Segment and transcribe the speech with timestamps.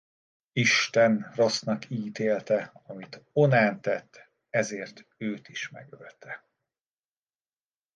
[0.53, 6.43] Isten rossznak ítélte amit Onán tett ezért őt is megölte.